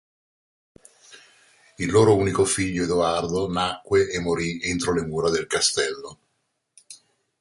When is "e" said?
4.09-4.19